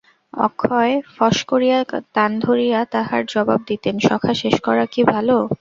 অক্ষয় 0.33 0.93
ফস 1.15 1.37
করিয়া 1.47 1.77
তান 2.15 2.31
ধরিয়া 2.39 2.79
তাহার 2.93 3.21
জবাব 3.33 3.59
দিতেন– 3.67 4.03
সখা 4.07 4.33
শেষ 4.41 4.55
করা 4.61 4.83
কি 4.93 5.01
ভালো? 5.05 5.37